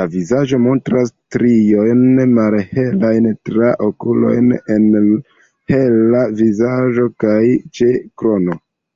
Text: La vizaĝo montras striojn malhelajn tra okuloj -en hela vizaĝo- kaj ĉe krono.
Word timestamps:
La 0.00 0.04
vizaĝo 0.10 0.60
montras 0.66 1.10
striojn 1.14 2.04
malhelajn 2.36 3.28
tra 3.50 3.74
okuloj 3.90 4.34
-en 4.54 4.96
hela 5.76 6.26
vizaĝo- 6.44 7.14
kaj 7.26 7.42
ĉe 7.80 7.96
krono. 8.22 8.62